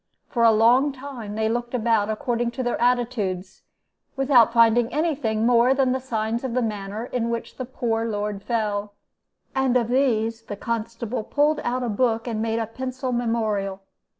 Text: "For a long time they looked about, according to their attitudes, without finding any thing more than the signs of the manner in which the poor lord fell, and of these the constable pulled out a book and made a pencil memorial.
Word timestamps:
"For 0.29 0.41
a 0.43 0.51
long 0.51 0.91
time 0.93 1.35
they 1.35 1.47
looked 1.47 1.75
about, 1.75 2.09
according 2.09 2.49
to 2.57 2.63
their 2.63 2.81
attitudes, 2.81 3.61
without 4.15 4.51
finding 4.51 4.91
any 4.91 5.13
thing 5.13 5.45
more 5.45 5.75
than 5.75 5.91
the 5.91 5.99
signs 5.99 6.43
of 6.43 6.55
the 6.55 6.61
manner 6.63 7.05
in 7.05 7.29
which 7.29 7.57
the 7.57 7.65
poor 7.65 8.03
lord 8.03 8.41
fell, 8.41 8.95
and 9.53 9.77
of 9.77 9.89
these 9.89 10.41
the 10.41 10.55
constable 10.57 11.23
pulled 11.23 11.59
out 11.63 11.83
a 11.83 11.87
book 11.89 12.27
and 12.27 12.41
made 12.41 12.57
a 12.57 12.65
pencil 12.65 13.11
memorial. 13.11 13.81